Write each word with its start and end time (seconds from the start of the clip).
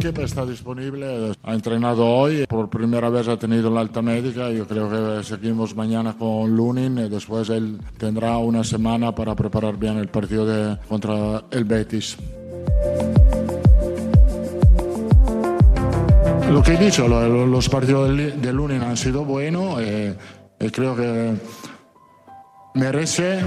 Kepa 0.00 0.22
está 0.22 0.46
disponible, 0.46 1.32
ha 1.42 1.52
entrenado 1.52 2.06
hoy, 2.06 2.46
por 2.46 2.70
primera 2.70 3.10
vez 3.10 3.28
ha 3.28 3.38
tenido 3.38 3.70
la 3.70 3.80
alta 3.80 4.00
médica, 4.00 4.50
yo 4.50 4.66
creo 4.66 4.88
que 4.88 5.22
seguimos 5.22 5.76
mañana 5.76 6.16
con 6.18 6.56
Lunin 6.56 6.96
y 6.98 7.08
después 7.10 7.50
él 7.50 7.78
tendrá 7.98 8.38
una 8.38 8.64
semana 8.64 9.14
para 9.14 9.34
preparar 9.34 9.76
bien 9.76 9.98
el 9.98 10.08
partido 10.08 10.46
de, 10.46 10.78
contra 10.88 11.44
el 11.50 11.64
Betis. 11.64 12.16
Lo 16.50 16.62
que 16.62 16.74
he 16.74 16.78
dicho, 16.78 17.06
los 17.06 17.68
partidos 17.68 18.16
de 18.16 18.52
Lunin 18.54 18.82
han 18.82 18.96
sido 18.96 19.26
buenos 19.26 19.82
eh, 19.82 20.16
y 20.58 20.70
creo 20.70 20.96
que 20.96 21.34
merece 22.74 23.40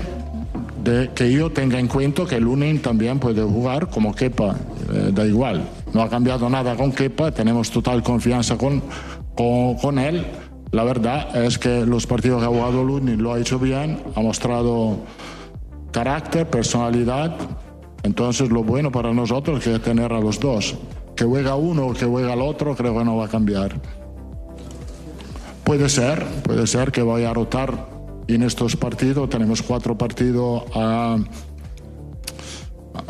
de 0.84 1.10
que 1.16 1.32
yo 1.32 1.50
tenga 1.50 1.80
en 1.80 1.88
cuenta 1.88 2.26
que 2.26 2.40
Lunin 2.40 2.80
también 2.80 3.18
puede 3.18 3.42
jugar 3.42 3.90
como 3.90 4.14
Kepa, 4.14 4.56
eh, 4.94 5.10
da 5.12 5.26
igual. 5.26 5.68
No 5.94 6.02
ha 6.02 6.10
cambiado 6.10 6.50
nada 6.50 6.76
con 6.76 6.92
Kepa, 6.92 7.32
tenemos 7.32 7.70
total 7.70 8.02
confianza 8.02 8.58
con, 8.58 8.82
con, 9.36 10.00
él. 10.00 10.26
La 10.72 10.84
verdad 10.84 11.44
es 11.46 11.60
que 11.60 11.86
los 11.86 12.08
partidos 12.08 12.40
que 12.40 12.46
ha 12.46 12.50
jugado 12.50 12.84
Lunin 12.84 13.22
lo 13.22 13.34
ha 13.34 13.40
hecho 13.40 13.60
bien, 13.60 14.02
ha 14.16 14.22
mostrado 14.22 14.98
carácter, 15.92 16.50
personalidad. 16.50 17.36
Entonces 18.02 18.50
lo 18.50 18.64
bueno 18.64 18.92
para 18.92 19.14
nosotros 19.14 19.66
es 19.66 19.82
tener 19.82 20.12
a 20.12 20.20
los 20.20 20.40
dos. 20.40 20.76
Que 21.16 21.26
juega 21.26 21.56
uno 21.56 21.88
o 21.88 21.94
que 21.94 22.06
juega 22.06 22.34
el 22.34 22.42
otro, 22.42 22.76
creo 22.76 22.98
que 22.98 23.06
no 23.06 23.18
va 23.18 23.26
a 23.26 23.30
cambiar. 23.30 23.80
Puede 25.64 25.88
ser, 25.90 26.26
puede 26.44 26.66
ser 26.66 26.92
que 26.92 27.04
vaya 27.04 27.30
a 27.30 27.34
rotar 27.34 27.94
en 28.28 28.44
estos 28.44 28.76
partidos 28.76 29.30
tenemos 29.30 29.62
cuatro 29.62 29.98
partidos 29.98 30.64
a, 30.74 31.18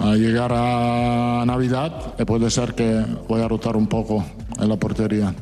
a 0.03 0.15
llegar 0.15 0.51
a 0.53 1.43
Navidad 1.45 2.13
y 2.19 2.25
puede 2.25 2.49
ser 2.49 2.73
que 2.73 3.03
voy 3.27 3.41
a 3.41 3.47
rotar 3.47 3.77
un 3.77 3.87
poco 3.87 4.23
en 4.59 4.69
la 4.69 4.75
portería. 4.75 5.33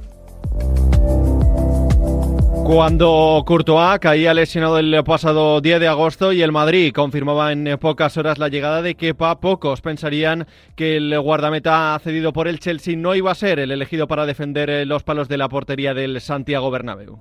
Cuando 2.63 3.43
Courtois 3.45 3.99
caía 3.99 4.33
lesionado 4.33 4.77
el 4.77 5.03
pasado 5.03 5.59
10 5.61 5.79
de 5.79 5.87
agosto 5.87 6.31
y 6.31 6.41
el 6.43 6.51
Madrid 6.51 6.93
confirmaba 6.93 7.51
en 7.51 7.77
pocas 7.79 8.15
horas 8.17 8.37
la 8.37 8.49
llegada 8.49 8.81
de 8.81 8.95
Kepa, 8.95 9.39
pocos 9.41 9.81
pensarían 9.81 10.47
que 10.75 10.95
el 10.95 11.19
guardameta 11.19 11.99
cedido 12.01 12.31
por 12.31 12.47
el 12.47 12.59
Chelsea 12.59 12.95
no 12.95 13.15
iba 13.15 13.31
a 13.31 13.35
ser 13.35 13.59
el 13.59 13.71
elegido 13.71 14.07
para 14.07 14.27
defender 14.27 14.87
los 14.87 15.03
palos 15.03 15.27
de 15.27 15.37
la 15.37 15.49
portería 15.49 15.93
del 15.93 16.21
Santiago 16.21 16.69
Bernabéu 16.71 17.19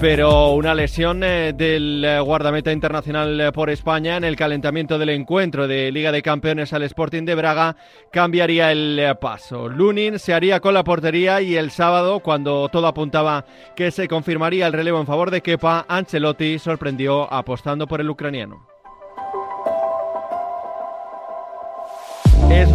pero 0.00 0.52
una 0.52 0.74
lesión 0.74 1.22
eh, 1.22 1.52
del 1.52 2.04
eh, 2.04 2.20
guardameta 2.20 2.72
internacional 2.72 3.40
eh, 3.40 3.52
por 3.52 3.70
España 3.70 4.16
en 4.16 4.24
el 4.24 4.36
calentamiento 4.36 4.98
del 4.98 5.10
encuentro 5.10 5.68
de 5.68 5.90
Liga 5.92 6.12
de 6.12 6.22
Campeones 6.22 6.72
al 6.72 6.82
Sporting 6.82 7.24
de 7.24 7.34
Braga 7.34 7.76
cambiaría 8.12 8.72
el 8.72 9.16
paso. 9.20 9.68
Lunin 9.68 10.18
se 10.18 10.34
haría 10.34 10.60
con 10.60 10.74
la 10.74 10.84
portería 10.84 11.40
y 11.40 11.56
el 11.56 11.70
sábado, 11.70 12.20
cuando 12.20 12.68
todo 12.68 12.86
apuntaba 12.86 13.44
que 13.76 13.90
se 13.90 14.08
confirmaría 14.08 14.66
el 14.66 14.72
relevo 14.72 15.00
en 15.00 15.06
favor 15.06 15.30
de 15.30 15.40
Kepa, 15.40 15.86
Ancelotti 15.88 16.58
sorprendió 16.58 17.32
apostando 17.32 17.86
por 17.86 18.00
el 18.00 18.10
ucraniano. 18.10 18.73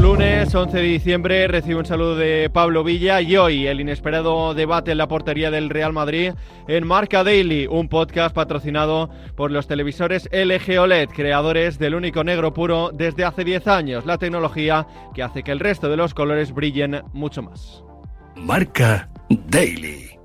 Lunes 0.01 0.53
11 0.55 0.77
de 0.77 0.83
diciembre, 0.83 1.47
recibe 1.47 1.75
un 1.75 1.85
saludo 1.85 2.15
de 2.15 2.49
Pablo 2.49 2.83
Villa 2.83 3.21
y 3.21 3.35
hoy 3.35 3.67
el 3.67 3.81
inesperado 3.81 4.53
debate 4.53 4.91
en 4.91 4.97
la 4.97 5.07
portería 5.07 5.51
del 5.51 5.69
Real 5.69 5.93
Madrid 5.93 6.33
en 6.67 6.87
Marca 6.87 7.23
Daily, 7.23 7.67
un 7.67 7.89
podcast 7.89 8.33
patrocinado 8.33 9.09
por 9.35 9.51
los 9.51 9.67
televisores 9.67 10.29
LG 10.31 10.79
OLED, 10.79 11.09
creadores 11.09 11.79
del 11.79 11.95
único 11.95 12.23
negro 12.23 12.53
puro 12.53 12.91
desde 12.93 13.25
hace 13.25 13.43
10 13.43 13.67
años, 13.67 14.05
la 14.05 14.17
tecnología 14.17 14.87
que 15.13 15.23
hace 15.23 15.43
que 15.43 15.51
el 15.51 15.59
resto 15.59 15.89
de 15.89 15.97
los 15.97 16.13
colores 16.13 16.53
brillen 16.53 17.01
mucho 17.13 17.41
más. 17.41 17.83
Marca 18.35 19.09
Daily. 19.29 20.18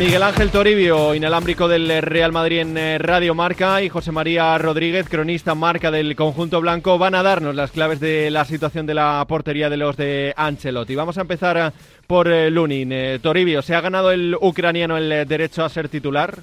Miguel 0.00 0.22
Ángel 0.22 0.50
Toribio, 0.50 1.14
inalámbrico 1.14 1.68
del 1.68 2.00
Real 2.00 2.32
Madrid 2.32 2.60
en 2.60 2.78
eh, 2.78 2.96
Radio 2.96 3.34
Marca, 3.34 3.82
y 3.82 3.90
José 3.90 4.12
María 4.12 4.56
Rodríguez, 4.56 5.06
cronista 5.10 5.54
marca 5.54 5.90
del 5.90 6.16
conjunto 6.16 6.58
blanco, 6.62 6.96
van 6.96 7.14
a 7.14 7.22
darnos 7.22 7.54
las 7.54 7.70
claves 7.70 8.00
de 8.00 8.30
la 8.30 8.46
situación 8.46 8.86
de 8.86 8.94
la 8.94 9.22
portería 9.28 9.68
de 9.68 9.76
los 9.76 9.98
de 9.98 10.32
Ancelotti. 10.38 10.94
Vamos 10.94 11.18
a 11.18 11.20
empezar 11.20 11.58
eh, 11.58 11.78
por 12.06 12.28
eh, 12.28 12.50
Lunin. 12.50 13.20
Toribio, 13.20 13.60
¿se 13.60 13.74
ha 13.74 13.82
ganado 13.82 14.10
el 14.10 14.34
ucraniano 14.40 14.96
el 14.96 15.28
derecho 15.28 15.66
a 15.66 15.68
ser 15.68 15.90
titular? 15.90 16.38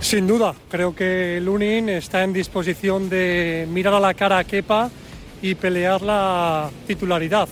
Sin 0.00 0.28
duda, 0.28 0.54
creo 0.68 0.94
que 0.94 1.40
Lunin 1.42 1.88
está 1.88 2.22
en 2.22 2.32
disposición 2.32 3.10
de 3.10 3.66
mirar 3.72 3.94
a 3.94 4.00
la 4.00 4.14
cara 4.14 4.38
a 4.38 4.44
Kepa 4.44 4.88
y 5.42 5.56
pelear 5.56 6.00
la 6.02 6.70
titularidad. 6.86 7.48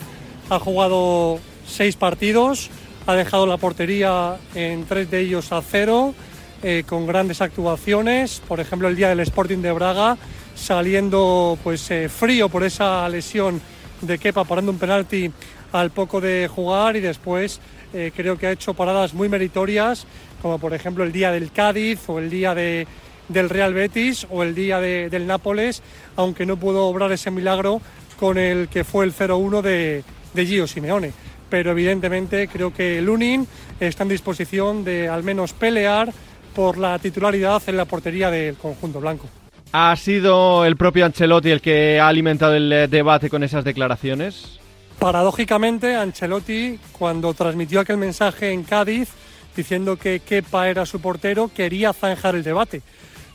Ha 0.50 0.60
jugado 0.60 1.40
seis 1.66 1.96
partidos, 1.96 2.70
ha 3.08 3.14
dejado 3.14 3.46
la 3.46 3.56
portería 3.56 4.36
en 4.54 4.84
tres 4.84 5.10
de 5.10 5.20
ellos 5.20 5.50
a 5.50 5.62
cero, 5.62 6.14
eh, 6.62 6.84
con 6.86 7.06
grandes 7.06 7.40
actuaciones, 7.40 8.42
por 8.46 8.60
ejemplo 8.60 8.86
el 8.86 8.96
día 8.96 9.08
del 9.08 9.20
Sporting 9.20 9.62
de 9.62 9.72
Braga, 9.72 10.18
saliendo 10.54 11.56
pues 11.64 11.90
eh, 11.90 12.10
frío 12.10 12.50
por 12.50 12.64
esa 12.64 13.08
lesión 13.08 13.62
de 14.02 14.18
Kepa, 14.18 14.44
parando 14.44 14.72
un 14.72 14.78
penalti 14.78 15.32
al 15.72 15.90
poco 15.90 16.20
de 16.20 16.50
jugar. 16.54 16.96
Y 16.96 17.00
después 17.00 17.60
eh, 17.94 18.12
creo 18.14 18.36
que 18.36 18.46
ha 18.46 18.50
hecho 18.50 18.74
paradas 18.74 19.14
muy 19.14 19.30
meritorias, 19.30 20.06
como 20.42 20.58
por 20.58 20.74
ejemplo 20.74 21.02
el 21.02 21.10
día 21.10 21.32
del 21.32 21.50
Cádiz 21.50 22.00
o 22.10 22.18
el 22.18 22.28
día 22.28 22.54
de, 22.54 22.86
del 23.30 23.48
Real 23.48 23.72
Betis 23.72 24.26
o 24.28 24.42
el 24.42 24.54
día 24.54 24.80
del 24.80 25.26
Nápoles, 25.26 25.82
aunque 26.16 26.44
no 26.44 26.58
pudo 26.58 26.84
obrar 26.84 27.10
ese 27.10 27.30
milagro 27.30 27.80
con 28.20 28.36
el 28.36 28.68
que 28.68 28.84
fue 28.84 29.06
el 29.06 29.14
0-1 29.14 29.62
de, 29.62 30.04
de 30.34 30.46
Gio 30.46 30.66
Simeone 30.66 31.27
pero 31.48 31.72
evidentemente 31.72 32.48
creo 32.48 32.72
que 32.72 33.00
Lunin 33.00 33.46
está 33.80 34.02
en 34.02 34.10
disposición 34.10 34.84
de 34.84 35.08
al 35.08 35.22
menos 35.22 35.52
pelear 35.52 36.12
por 36.54 36.78
la 36.78 36.98
titularidad 36.98 37.62
en 37.66 37.76
la 37.76 37.84
portería 37.84 38.30
del 38.30 38.56
conjunto 38.56 39.00
blanco. 39.00 39.28
¿Ha 39.72 39.94
sido 39.96 40.64
el 40.64 40.76
propio 40.76 41.04
Ancelotti 41.04 41.50
el 41.50 41.60
que 41.60 42.00
ha 42.00 42.08
alimentado 42.08 42.54
el 42.54 42.72
eh, 42.72 42.88
debate 42.88 43.28
con 43.28 43.42
esas 43.42 43.64
declaraciones? 43.64 44.58
Paradójicamente, 44.98 45.94
Ancelotti, 45.94 46.78
cuando 46.92 47.34
transmitió 47.34 47.80
aquel 47.80 47.98
mensaje 47.98 48.50
en 48.50 48.64
Cádiz 48.64 49.10
diciendo 49.54 49.96
que 49.96 50.20
Kepa 50.20 50.68
era 50.68 50.86
su 50.86 51.00
portero, 51.00 51.50
quería 51.54 51.92
zanjar 51.92 52.34
el 52.34 52.44
debate, 52.44 52.82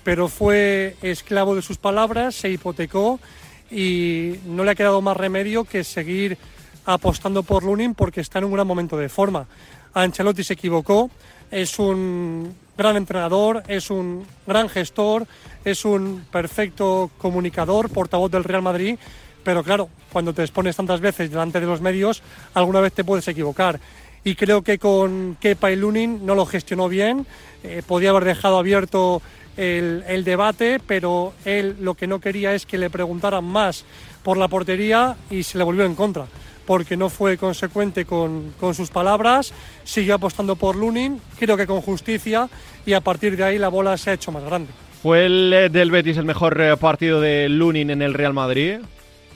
pero 0.04 0.28
fue 0.28 0.96
esclavo 1.02 1.56
de 1.56 1.62
sus 1.62 1.78
palabras, 1.78 2.36
se 2.36 2.50
hipotecó 2.50 3.20
y 3.70 4.36
no 4.46 4.64
le 4.64 4.72
ha 4.72 4.76
quedado 4.76 5.02
más 5.02 5.18
remedio 5.18 5.66
que 5.66 5.84
seguir 5.84 6.38
apostando 6.86 7.44
por 7.44 7.64
Lunin 7.64 7.96
porque 7.96 8.22
está 8.22 8.40
en 8.40 8.46
un 8.46 8.54
gran 8.54 8.68
momento 8.68 8.98
de 8.98 9.10
forma. 9.10 9.48
Ancelotti 9.94 10.44
se 10.44 10.54
equivocó, 10.54 11.10
es 11.52 11.78
un 11.80 12.56
gran 12.78 12.98
entrenador, 12.98 13.64
es 13.68 13.90
un 13.90 14.26
gran 14.48 14.70
gestor, 14.70 15.28
es 15.64 15.86
un 15.86 16.26
perfecto 16.32 17.12
comunicador, 17.18 17.90
portavoz 17.90 18.32
del 18.32 18.44
Real 18.44 18.64
Madrid, 18.64 18.98
pero 19.44 19.64
claro, 19.64 19.90
cuando 20.12 20.34
te 20.34 20.42
expones 20.42 20.76
tantas 20.76 21.00
veces 21.00 21.30
delante 21.30 21.60
de 21.60 21.68
los 21.68 21.82
medios, 21.82 22.24
alguna 22.54 22.82
vez 22.82 22.94
te 22.94 23.04
puedes 23.04 23.28
equivocar. 23.28 23.80
Y 24.24 24.36
creo 24.36 24.62
que 24.62 24.80
con 24.80 25.38
Kepa 25.40 25.72
y 25.72 25.76
Lunin 25.76 26.26
no 26.26 26.34
lo 26.34 26.46
gestionó 26.46 26.88
bien, 26.88 27.28
eh, 27.64 27.84
podía 27.86 28.12
haber 28.12 28.24
dejado 28.24 28.58
abierto 28.58 29.22
el, 29.58 30.04
el, 30.08 30.24
debate, 30.24 30.80
pero 30.80 31.34
él 31.46 31.76
lo 31.82 31.94
que 31.94 32.08
no 32.08 32.20
quería 32.20 32.56
es 32.56 32.66
que 32.66 32.78
le 32.78 32.90
preguntaran 32.90 33.44
más 33.44 33.86
por 34.24 34.38
la 34.38 34.48
portería 34.48 35.18
y 35.30 35.44
se 35.44 35.58
le 35.58 35.66
volvió 35.66 35.84
en 35.84 35.94
contra 35.94 36.26
porque 36.66 36.98
no 36.98 37.10
fue 37.10 37.38
consecuente 37.38 38.06
con, 38.06 38.54
sus 38.74 38.90
palabras, 38.90 39.54
siguió 39.84 40.16
apostando 40.16 40.56
por 40.56 40.76
Lunin, 40.76 41.20
creo 41.38 41.58
que 41.58 41.68
con 41.68 41.82
justicia, 41.82 42.50
y 42.86 42.94
a 42.94 43.02
partir 43.02 43.38
de 43.38 43.44
ahí 43.44 43.58
la 43.58 43.70
bola 43.70 43.98
se 43.98 44.12
ha 44.12 44.14
hecho 44.14 44.32
más 44.32 44.44
grande. 44.44 44.72
¿Fue 45.02 45.26
el 45.26 45.54
eh, 45.54 45.70
del 45.70 45.92
Betis 45.92 46.18
el 46.18 46.26
mejor 46.26 46.60
eh, 46.62 46.78
partido 46.78 47.20
de 47.20 47.50
Lunin 47.50 47.90
en 47.90 48.02
el 48.02 48.14
Real 48.14 48.34
Madrid? 48.34 48.80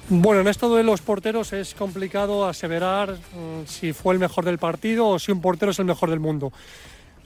Bueno, 0.09 0.39
en 0.39 0.47
esto 0.47 0.73
de 0.73 0.83
los 0.83 1.01
porteros 1.01 1.51
es 1.51 1.73
complicado 1.73 2.47
aseverar 2.47 3.11
mm, 3.11 3.65
si 3.65 3.91
fue 3.91 4.13
el 4.13 4.19
mejor 4.19 4.45
del 4.45 4.57
partido 4.57 5.07
o 5.07 5.19
si 5.19 5.33
un 5.33 5.41
portero 5.41 5.71
es 5.71 5.79
el 5.79 5.85
mejor 5.85 6.09
del 6.09 6.21
mundo. 6.21 6.53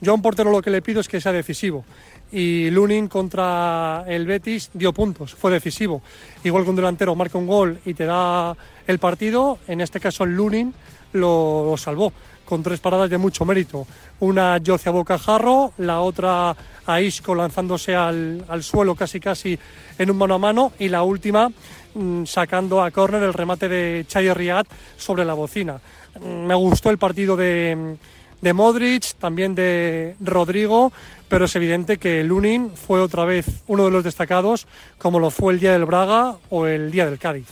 Yo 0.00 0.10
a 0.10 0.14
un 0.16 0.22
portero 0.22 0.50
lo 0.50 0.62
que 0.62 0.70
le 0.70 0.82
pido 0.82 1.00
es 1.00 1.06
que 1.06 1.20
sea 1.20 1.30
decisivo 1.30 1.84
y 2.32 2.70
Lunin 2.70 3.08
contra 3.08 4.04
el 4.08 4.26
Betis 4.26 4.70
dio 4.72 4.92
puntos, 4.92 5.34
fue 5.34 5.52
decisivo. 5.52 6.02
Igual 6.42 6.64
que 6.64 6.70
un 6.70 6.76
delantero 6.76 7.14
marca 7.14 7.38
un 7.38 7.46
gol 7.46 7.78
y 7.84 7.92
te 7.94 8.06
da 8.06 8.56
el 8.86 8.98
partido, 8.98 9.58
en 9.68 9.82
este 9.82 10.00
caso 10.00 10.24
Lunin 10.24 10.74
lo, 11.12 11.74
salvó. 11.76 12.12
con 12.44 12.62
tres 12.62 12.80
paradas 12.80 13.08
de 13.08 13.18
mucho 13.18 13.44
mérito. 13.44 13.86
Una 14.20 14.58
Yocia 14.58 14.92
Bocajarro, 14.92 15.72
la 15.78 16.00
otra 16.00 16.54
a 16.86 17.00
Isco 17.00 17.34
lanzándose 17.34 17.94
al, 17.94 18.44
suelo 18.62 18.94
casi 18.94 19.20
casi 19.20 19.58
en 19.98 20.10
un 20.10 20.18
mano 20.18 20.34
a 20.34 20.38
mano 20.38 20.72
y 20.78 20.88
la 20.88 21.02
última 21.02 21.50
mm, 21.94 22.24
sacando 22.24 22.82
a 22.82 22.90
córner 22.90 23.22
el 23.22 23.32
remate 23.32 23.68
de 23.68 24.04
Chayer 24.08 24.36
Riad 24.36 24.66
sobre 24.96 25.24
la 25.24 25.34
bocina. 25.34 25.80
Mm, 26.20 26.46
me 26.46 26.54
gustó 26.54 26.90
el 26.90 26.98
partido 26.98 27.36
de, 27.36 27.96
de 28.42 28.52
Modric, 28.52 29.14
también 29.14 29.54
de 29.54 30.16
Rodrigo, 30.20 30.92
pero 31.28 31.46
es 31.46 31.56
evidente 31.56 31.96
que 31.96 32.22
Lunin 32.24 32.70
fue 32.70 33.00
otra 33.00 33.24
vez 33.24 33.62
uno 33.68 33.84
de 33.84 33.90
los 33.90 34.04
destacados, 34.04 34.66
como 34.98 35.20
lo 35.20 35.30
fue 35.30 35.54
el 35.54 35.60
día 35.60 35.72
del 35.72 35.86
Braga 35.86 36.36
o 36.50 36.66
el 36.66 36.90
día 36.90 37.06
del 37.06 37.18
Cádiz. 37.18 37.46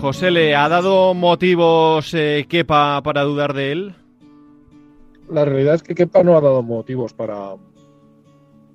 José, 0.00 0.30
¿le 0.30 0.54
ha 0.54 0.68
dado 0.68 1.12
motivos 1.14 2.14
eh, 2.14 2.46
Kepa 2.48 3.02
para 3.02 3.22
dudar 3.22 3.52
de 3.52 3.72
él? 3.72 3.94
La 5.30 5.44
realidad 5.44 5.74
es 5.74 5.82
que 5.82 5.94
Kepa 5.94 6.22
no 6.22 6.36
ha 6.36 6.40
dado 6.40 6.62
motivos 6.62 7.12
para, 7.12 7.54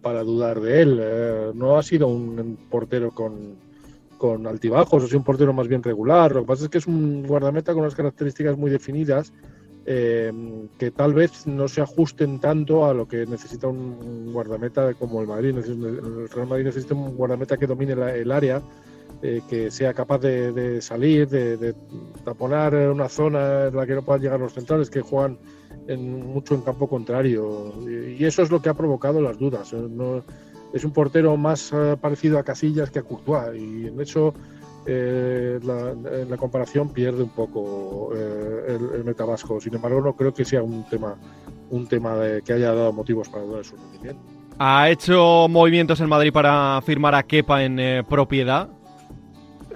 para 0.02 0.24
dudar 0.24 0.60
de 0.60 0.82
él. 0.82 1.00
Eh, 1.02 1.52
no 1.54 1.78
ha 1.78 1.84
sido 1.84 2.08
un 2.08 2.58
portero 2.70 3.12
con, 3.12 3.56
altibajos, 4.34 5.06
sido 5.06 5.20
un 5.20 5.24
portero 5.24 5.54
más 5.54 5.68
bien 5.68 5.84
regular. 5.84 6.34
Lo 6.34 6.42
que 6.42 6.48
pasa 6.48 6.64
es 6.66 6.70
que 6.70 6.78
es 6.80 6.88
un 6.88 7.26
guardameta 7.28 7.74
con 7.74 7.82
unas 7.82 7.96
características 7.96 8.58
muy 8.58 8.70
definidas 8.72 9.34
eh, 9.88 10.34
que 10.80 10.90
tal 10.90 11.14
vez 11.14 11.46
no 11.46 11.68
se 11.68 11.82
ajusten 11.82 12.40
tanto 12.40 12.86
a 12.86 12.94
lo 12.94 13.08
que 13.08 13.26
necesita 13.28 13.68
un 13.68 14.34
guardameta 14.34 14.94
como 14.96 15.22
el 15.22 15.28
Madrid. 15.28 15.56
El 15.58 16.30
Real 16.30 16.48
Madrid 16.48 16.66
necesita 16.66 16.96
un 16.96 17.16
guardameta 17.16 17.58
que 17.58 17.68
domine 17.68 17.94
el 17.94 18.32
área 18.32 18.62
eh, 19.22 19.42
que 19.48 19.72
sea 19.72 19.94
capaz 19.94 20.20
de, 20.20 20.82
salir, 20.82 21.28
de, 21.30 21.74
taponar 22.24 22.76
una 22.76 23.08
zona 23.08 23.68
en 23.68 23.76
la 23.76 23.86
que 23.86 23.94
no 23.94 24.04
puedan 24.04 24.22
llegar 24.22 24.40
los 24.40 24.54
centrales, 24.54 24.90
que 24.90 25.02
juegan 25.02 25.38
mucho 25.88 26.56
en 26.56 26.62
campo 26.62 26.88
contrario. 26.88 27.74
Y, 27.88 28.24
eso 28.26 28.42
es 28.42 28.52
lo 28.52 28.62
que 28.62 28.70
ha 28.70 28.74
provocado 28.74 29.22
las 29.22 29.38
dudas. 29.38 29.72
Eh, 29.74 30.22
es 30.74 30.84
un 30.84 30.92
portero 30.92 31.38
más 31.38 31.72
eh, 31.74 31.96
parecido 32.00 32.38
a 32.38 32.44
Casillas 32.44 32.90
que 32.92 33.00
a 33.00 33.04
Courtois, 33.04 33.56
y 33.60 33.88
en 33.88 34.00
eso 34.00 34.34
la, 34.88 35.94
en 36.22 36.30
la 36.30 36.38
comparación 36.38 36.90
pierde 36.90 37.24
un 37.24 37.30
poco 37.30 38.12
el, 38.14 38.90
el 38.94 39.04
metabasco. 39.04 39.60
Sin 39.60 39.74
embargo, 39.74 40.00
no 40.00 40.16
creo 40.16 40.32
que 40.32 40.46
sea 40.46 40.62
un 40.62 40.84
tema, 40.88 41.16
un 41.72 41.88
tema 41.88 42.16
de, 42.18 42.44
que 42.44 42.54
haya 42.54 42.72
dado 42.72 42.94
motivos 42.94 43.28
para 43.28 43.44
dudar 43.44 43.66
su 43.66 43.76
rendimiento. 43.76 44.22
¿Ha 44.60 44.92
hecho 44.92 45.48
movimientos 45.50 46.00
en 46.02 46.08
Madrid 46.08 46.32
para 46.32 46.80
firmar 46.86 47.16
a 47.16 47.24
Kepa 47.24 47.64
en 47.64 48.06
propiedad? 48.06 48.70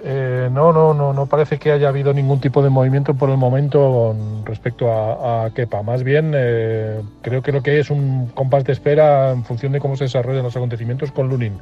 Eh, 0.02 0.48
no, 0.50 0.72
no, 0.72 0.94
no, 0.94 1.12
no 1.12 1.26
parece 1.26 1.58
que 1.58 1.72
haya 1.72 1.88
habido 1.88 2.12
ningún 2.14 2.40
tipo 2.40 2.62
de 2.62 2.70
movimiento 2.70 3.14
por 3.14 3.28
el 3.30 3.36
momento 3.36 4.16
respecto 4.44 4.90
a, 4.90 5.50
Kepa. 5.50 5.82
Más 5.82 6.02
bien, 6.02 6.32
eh, 6.34 7.02
creo 7.22 7.42
que 7.42 7.52
lo 7.52 7.62
que 7.62 7.72
hay 7.72 7.78
es 7.78 7.90
un 7.90 8.28
compás 8.28 8.64
de 8.64 8.72
espera 8.72 9.32
en 9.32 9.44
función 9.44 9.72
de 9.72 9.80
cómo 9.80 9.96
se 9.96 10.04
desarrollan 10.04 10.42
los 10.42 10.56
acontecimientos 10.56 11.12
con 11.12 11.28
Lunin. 11.28 11.58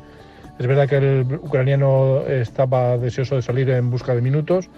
Es 0.58 0.66
verdad 0.66 0.88
que 0.88 0.96
el 0.96 1.38
ucraniano 1.42 2.22
estaba 2.26 2.98
deseoso 2.98 3.36
de 3.36 3.42
salir 3.42 3.70
en 3.70 3.90
busca 3.90 4.14
de 4.14 4.20
minutos, 4.20 4.68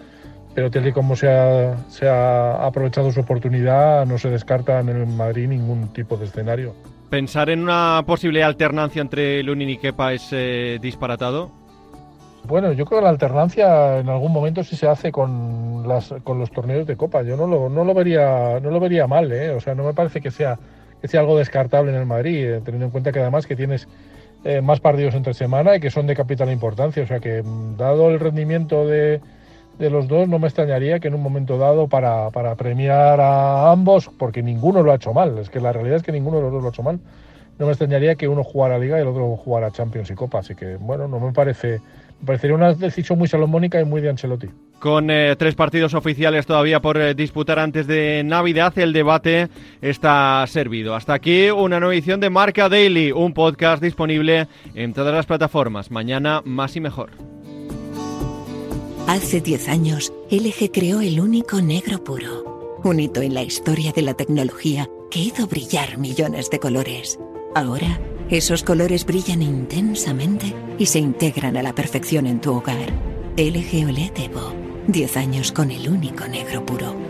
pero 0.55 0.71
tal 0.71 0.87
y 0.87 0.93
como 0.93 1.17
se 1.17 1.31
ha, 1.31 1.77
se 1.89 2.09
ha 2.09 2.67
aprovechado 2.67 3.13
su 3.13 3.21
oportunidad, 3.21 4.07
no 4.07 4.19
se 4.19 4.31
descarta 4.31 4.81
en 4.81 5.17
Madrid 5.17 5.49
ningún 5.49 5.93
tipo 5.93 6.17
de 6.17 6.27
escenario. 6.27 6.75
¿Pensar 7.09 7.51
en 7.51 7.63
una 7.63 8.03
posible 8.07 8.45
alternancia 8.45 9.03
entre 9.03 9.43
Lunin 9.43 9.71
y 9.71 9.79
Kepa 9.79 10.13
es 10.13 10.29
eh, 10.33 10.79
disparatado? 10.81 11.60
Bueno, 12.51 12.73
yo 12.73 12.85
creo 12.85 12.99
que 12.99 13.05
la 13.05 13.11
alternancia 13.11 14.01
en 14.01 14.09
algún 14.09 14.33
momento 14.33 14.65
sí 14.65 14.75
se 14.75 14.89
hace 14.89 15.13
con, 15.13 15.87
los 15.87 16.51
torneos 16.51 16.85
de 16.85 16.97
Copa. 16.97 17.23
Yo 17.23 17.37
no 17.37 17.47
lo, 17.47 17.95
vería, 17.95 19.07
mal, 19.07 19.31
¿eh? 19.31 19.51
O 19.51 19.61
sea, 19.61 19.77
no 19.77 19.85
me 19.85 19.95
parece 19.95 20.21
que 20.21 20.33
sea, 20.33 20.59
algo 21.15 21.39
descartable 21.39 21.93
en 21.93 21.99
el 21.99 22.07
Madrid, 22.07 22.45
eh, 22.45 22.61
teniendo 22.65 22.87
en 22.87 22.91
cuenta 22.91 23.13
que 23.13 23.21
además 23.21 23.47
que 23.47 23.55
tienes 23.55 23.87
eh, 24.43 24.63
más 24.63 24.81
partidos 24.81 25.15
entre 25.15 25.33
semana 25.33 25.77
y 25.77 25.81
que 25.81 25.93
son 25.93 26.09
de 26.09 26.17
capital 26.17 26.51
importancia. 26.51 27.05
O 27.05 27.07
sea 27.07 27.21
que, 27.21 27.41
mm, 27.41 27.77
dado 27.77 28.11
el 28.11 28.19
rendimiento 28.19 28.85
de, 28.85 29.21
los 29.79 30.09
dos, 30.09 30.27
no 30.27 30.41
me 30.41 30.49
extrañaría 30.49 30.99
que 30.99 31.07
en 31.07 31.15
un 31.15 31.23
momento 31.23 31.57
dado, 31.57 31.87
para 31.87 32.31
premiar 32.57 33.21
a 33.21 33.71
ambos, 33.71 34.11
porque 34.19 34.43
ninguno 34.43 34.83
lo 34.83 34.91
ha 34.91 34.97
hecho 34.97 35.15
mal, 35.15 35.39
es 35.39 35.51
que 35.51 35.61
la 35.61 35.73
realidad 35.73 35.99
es 35.99 36.03
que 36.03 36.11
ninguno 36.11 36.39
de 36.39 36.43
los 36.43 36.53
dos 36.53 36.63
lo 36.63 36.69
ha 36.69 36.73
hecho 36.73 36.83
mal, 36.83 36.99
no 37.61 37.67
me 37.67 37.73
extrañaría 37.73 38.17
que 38.17 38.27
uno 38.27 38.43
jugara 38.43 38.79
Liga 38.79 38.99
y 38.99 39.03
el 39.03 39.09
otro 39.09 39.37
jugara 39.37 39.71
Champions 39.71 40.11
y 40.11 40.15
Copa. 40.15 40.39
Así 40.39 40.55
que, 40.55 40.77
bueno, 40.77 41.07
no 41.07 41.21
me 41.21 41.33
parece 41.33 41.81
parecería 42.25 42.57
una 42.57 42.75
decisión 42.75 43.19
muy 43.19 43.29
salomónica 43.29 43.81
y 43.81 43.85
muy 43.85 44.01
de 44.01 44.11
Ancelotti. 44.11 44.49
Con 44.79 45.11
eh, 45.11 45.37
tres 45.37 45.55
partidos 45.55 45.95
oficiales 45.95 46.47
todavía 46.47 46.81
por 46.81 46.97
eh, 46.97 47.15
disputar 47.15 47.59
antes 47.59 47.87
de 47.87 48.23
Navidad, 48.25 48.77
el 48.79 48.93
debate 48.93 49.49
está 49.83 50.45
servido. 50.47 50.95
Hasta 50.95 51.15
aquí 51.15 51.51
una 51.51 51.81
nueva 51.81 51.95
edición 51.95 52.21
de 52.21 52.31
Marca 52.31 52.69
Daily, 52.69 53.13
un 53.13 53.35
podcast 53.35 53.83
disponible 53.83 54.49
en 54.75 54.95
todas 54.95 55.15
las 55.15 55.27
plataformas. 55.27 55.91
Mañana 55.91 56.41
más 56.45 56.77
y 56.77 56.81
mejor. 56.81 57.11
Hace 59.07 59.41
10 59.41 59.69
años, 59.69 60.13
LG 60.31 60.71
creó 60.73 61.01
el 61.01 61.21
único 61.21 61.61
negro 61.61 62.03
puro, 62.05 62.79
un 62.85 63.01
hito 63.01 63.21
en 63.23 63.35
la 63.35 63.43
historia 63.43 63.93
de 63.93 64.03
la 64.03 64.15
tecnología 64.15 64.89
que 65.11 65.19
hizo 65.19 65.47
brillar 65.47 65.99
millones 65.99 66.49
de 66.49 66.61
colores. 66.61 67.19
Ahora, 67.55 67.99
esos 68.31 68.63
colores 68.63 69.05
brillan 69.05 69.43
intensamente 69.43 70.55
y 70.79 70.87
se 70.87 71.01
integran 71.01 71.57
a 71.57 71.63
la 71.63 71.75
perfección 71.75 72.27
en 72.27 72.41
tu 72.41 72.53
hogar. 72.53 72.93
LG 73.37 73.87
OLED 73.89 74.19
Evo. 74.19 74.53
10 74.87 75.17
años 75.17 75.53
con 75.53 75.71
el 75.71 75.89
único 75.89 76.27
negro 76.27 76.65
puro. 76.65 77.10